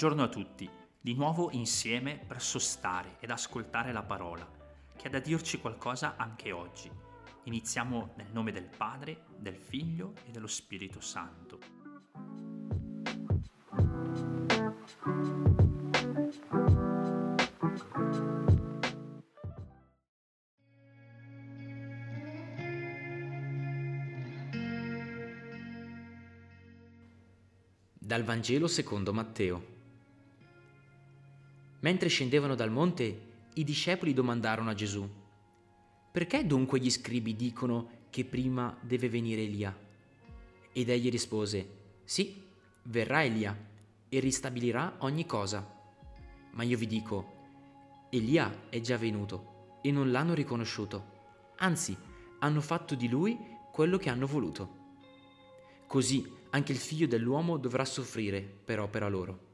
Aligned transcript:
Buongiorno 0.00 0.24
a 0.26 0.32
tutti, 0.32 0.66
di 0.98 1.12
nuovo 1.12 1.50
insieme 1.50 2.16
per 2.26 2.40
sostare 2.40 3.18
ed 3.20 3.30
ascoltare 3.30 3.92
la 3.92 4.02
parola, 4.02 4.50
che 4.96 5.08
ha 5.08 5.10
da 5.10 5.18
dirci 5.18 5.60
qualcosa 5.60 6.16
anche 6.16 6.52
oggi. 6.52 6.90
Iniziamo 7.42 8.14
nel 8.16 8.28
nome 8.32 8.50
del 8.50 8.70
Padre, 8.74 9.26
del 9.36 9.56
Figlio 9.56 10.14
e 10.24 10.30
dello 10.30 10.46
Spirito 10.46 11.02
Santo. 11.02 11.58
Dal 27.98 28.24
Vangelo 28.24 28.66
secondo 28.66 29.12
Matteo. 29.12 29.79
Mentre 31.80 32.08
scendevano 32.08 32.54
dal 32.54 32.70
monte, 32.70 33.28
i 33.54 33.64
discepoli 33.64 34.12
domandarono 34.12 34.70
a 34.70 34.74
Gesù, 34.74 35.08
perché 36.12 36.46
dunque 36.46 36.78
gli 36.80 36.90
scribi 36.90 37.36
dicono 37.36 37.98
che 38.10 38.24
prima 38.24 38.76
deve 38.80 39.08
venire 39.08 39.42
Elia? 39.42 39.76
Ed 40.72 40.88
egli 40.88 41.10
rispose, 41.10 41.68
sì, 42.04 42.42
verrà 42.84 43.24
Elia 43.24 43.56
e 44.08 44.18
ristabilirà 44.18 44.96
ogni 44.98 45.24
cosa. 45.24 45.78
Ma 46.52 46.62
io 46.64 46.76
vi 46.76 46.86
dico, 46.86 47.38
Elia 48.10 48.68
è 48.68 48.80
già 48.80 48.96
venuto 48.96 49.78
e 49.82 49.90
non 49.90 50.10
l'hanno 50.10 50.34
riconosciuto, 50.34 51.18
anzi 51.56 51.96
hanno 52.40 52.60
fatto 52.60 52.94
di 52.94 53.08
lui 53.08 53.38
quello 53.72 53.96
che 53.98 54.10
hanno 54.10 54.26
voluto. 54.26 54.78
Così 55.86 56.28
anche 56.50 56.72
il 56.72 56.78
figlio 56.78 57.06
dell'uomo 57.06 57.56
dovrà 57.56 57.84
soffrire 57.84 58.40
per 58.40 58.80
opera 58.80 59.08
loro. 59.08 59.48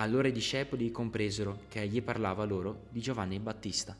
Allora 0.00 0.28
i 0.28 0.32
discepoli 0.32 0.92
compresero 0.92 1.62
che 1.68 1.80
egli 1.80 2.00
parlava 2.02 2.44
loro 2.44 2.84
di 2.88 3.00
Giovanni 3.00 3.40
Battista. 3.40 3.96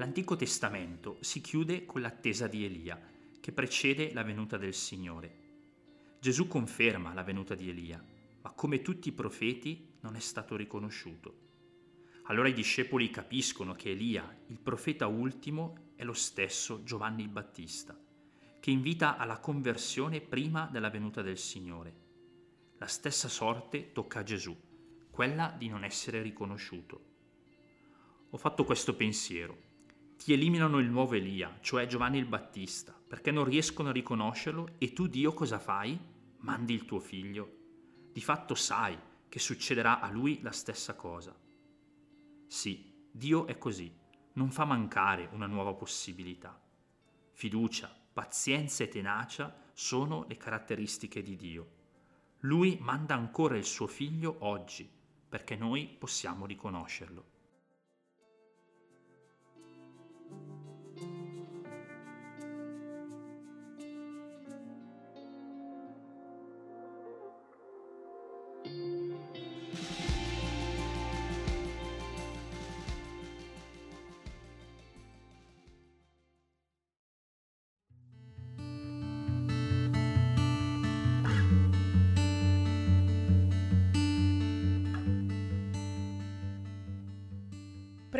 L'Antico 0.00 0.34
Testamento 0.34 1.18
si 1.20 1.42
chiude 1.42 1.84
con 1.84 2.00
l'attesa 2.00 2.46
di 2.46 2.64
Elia, 2.64 2.98
che 3.38 3.52
precede 3.52 4.14
la 4.14 4.22
venuta 4.22 4.56
del 4.56 4.72
Signore. 4.72 5.34
Gesù 6.18 6.48
conferma 6.48 7.12
la 7.12 7.22
venuta 7.22 7.54
di 7.54 7.68
Elia, 7.68 8.02
ma 8.40 8.50
come 8.52 8.80
tutti 8.80 9.10
i 9.10 9.12
profeti 9.12 9.98
non 10.00 10.16
è 10.16 10.18
stato 10.18 10.56
riconosciuto. 10.56 11.34
Allora 12.28 12.48
i 12.48 12.54
discepoli 12.54 13.10
capiscono 13.10 13.74
che 13.74 13.90
Elia, 13.90 14.26
il 14.46 14.58
profeta 14.58 15.06
ultimo, 15.06 15.90
è 15.96 16.04
lo 16.04 16.14
stesso 16.14 16.82
Giovanni 16.82 17.20
il 17.20 17.28
Battista, 17.28 17.94
che 18.58 18.70
invita 18.70 19.18
alla 19.18 19.38
conversione 19.38 20.22
prima 20.22 20.66
della 20.72 20.88
venuta 20.88 21.20
del 21.20 21.36
Signore. 21.36 21.94
La 22.78 22.86
stessa 22.86 23.28
sorte 23.28 23.92
tocca 23.92 24.20
a 24.20 24.22
Gesù, 24.22 24.58
quella 25.10 25.54
di 25.58 25.68
non 25.68 25.84
essere 25.84 26.22
riconosciuto. 26.22 27.04
Ho 28.30 28.38
fatto 28.38 28.64
questo 28.64 28.96
pensiero 28.96 29.68
ti 30.22 30.34
eliminano 30.34 30.80
il 30.80 30.90
nuovo 30.90 31.14
Elia, 31.14 31.56
cioè 31.62 31.86
Giovanni 31.86 32.18
il 32.18 32.26
Battista, 32.26 32.92
perché 32.92 33.30
non 33.30 33.44
riescono 33.44 33.88
a 33.88 33.92
riconoscerlo 33.92 34.74
e 34.76 34.92
tu 34.92 35.06
Dio 35.06 35.32
cosa 35.32 35.58
fai? 35.58 35.98
Mandi 36.40 36.74
il 36.74 36.84
tuo 36.84 37.00
figlio. 37.00 37.56
Di 38.12 38.20
fatto 38.20 38.54
sai 38.54 38.98
che 39.30 39.38
succederà 39.38 39.98
a 40.00 40.10
lui 40.10 40.42
la 40.42 40.52
stessa 40.52 40.94
cosa. 40.94 41.34
Sì, 42.46 43.08
Dio 43.10 43.46
è 43.46 43.56
così, 43.56 43.90
non 44.34 44.50
fa 44.50 44.66
mancare 44.66 45.26
una 45.32 45.46
nuova 45.46 45.72
possibilità. 45.72 46.60
Fiducia, 47.32 47.90
pazienza 48.12 48.84
e 48.84 48.88
tenacia 48.88 49.70
sono 49.72 50.26
le 50.28 50.36
caratteristiche 50.36 51.22
di 51.22 51.34
Dio. 51.34 51.70
Lui 52.40 52.76
manda 52.82 53.14
ancora 53.14 53.56
il 53.56 53.64
suo 53.64 53.86
figlio 53.86 54.36
oggi, 54.40 54.86
perché 55.30 55.56
noi 55.56 55.96
possiamo 55.98 56.44
riconoscerlo. 56.44 57.38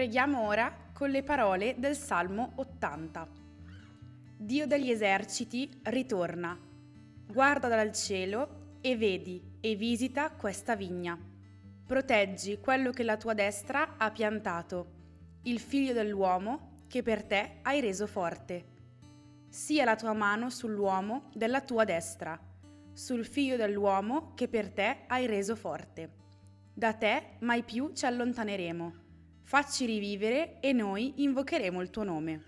Preghiamo 0.00 0.46
ora 0.46 0.74
con 0.94 1.10
le 1.10 1.22
parole 1.22 1.74
del 1.76 1.94
Salmo 1.94 2.52
80. 2.54 3.28
Dio 4.34 4.66
degli 4.66 4.90
eserciti 4.90 5.70
ritorna, 5.82 6.58
guarda 7.26 7.68
dal 7.68 7.92
cielo 7.92 8.78
e 8.80 8.96
vedi 8.96 9.58
e 9.60 9.74
visita 9.74 10.30
questa 10.30 10.74
vigna. 10.74 11.18
Proteggi 11.86 12.60
quello 12.60 12.92
che 12.92 13.02
la 13.02 13.18
tua 13.18 13.34
destra 13.34 13.96
ha 13.98 14.10
piantato, 14.10 14.86
il 15.42 15.58
figlio 15.58 15.92
dell'uomo 15.92 16.84
che 16.88 17.02
per 17.02 17.22
te 17.22 17.58
hai 17.60 17.80
reso 17.80 18.06
forte. 18.06 18.64
Sia 19.50 19.84
la 19.84 19.96
tua 19.96 20.14
mano 20.14 20.48
sull'uomo 20.48 21.28
della 21.34 21.60
tua 21.60 21.84
destra, 21.84 22.40
sul 22.94 23.26
figlio 23.26 23.56
dell'uomo 23.56 24.32
che 24.32 24.48
per 24.48 24.70
te 24.70 25.00
hai 25.08 25.26
reso 25.26 25.54
forte. 25.56 26.10
Da 26.72 26.94
te 26.94 27.36
mai 27.40 27.62
più 27.62 27.92
ci 27.92 28.06
allontaneremo 28.06 28.99
Facci 29.50 29.84
rivivere 29.84 30.60
e 30.60 30.72
noi 30.72 31.24
invocheremo 31.24 31.80
il 31.80 31.90
tuo 31.90 32.04
nome. 32.04 32.44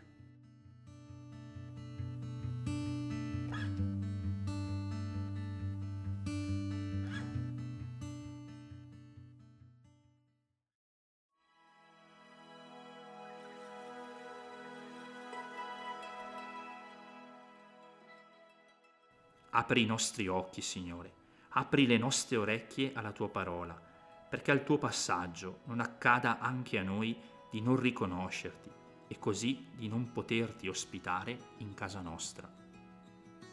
Apri 19.50 19.82
i 19.82 19.86
nostri 19.86 20.28
occhi, 20.28 20.60
Signore, 20.62 21.12
apri 21.48 21.88
le 21.88 21.98
nostre 21.98 22.36
orecchie 22.36 22.92
alla 22.94 23.10
tua 23.10 23.28
parola 23.28 23.90
perché 24.32 24.50
al 24.50 24.64
tuo 24.64 24.78
passaggio 24.78 25.58
non 25.64 25.78
accada 25.80 26.38
anche 26.38 26.78
a 26.78 26.82
noi 26.82 27.14
di 27.50 27.60
non 27.60 27.76
riconoscerti 27.76 28.70
e 29.06 29.18
così 29.18 29.68
di 29.76 29.88
non 29.88 30.10
poterti 30.10 30.68
ospitare 30.68 31.36
in 31.58 31.74
casa 31.74 32.00
nostra. 32.00 32.50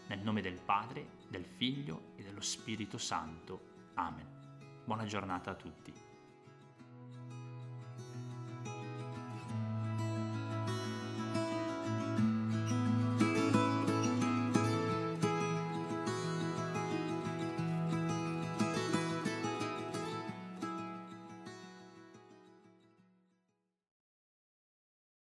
Nel 0.08 0.20
nome 0.20 0.40
del 0.40 0.62
Padre, 0.64 1.18
del 1.28 1.44
Figlio 1.44 2.14
e 2.16 2.24
dello 2.24 2.40
Spirito 2.40 2.98
Santo. 2.98 3.92
Amen. 3.96 4.82
Buona 4.86 5.04
giornata 5.04 5.52
a 5.52 5.56
tutti. 5.56 6.09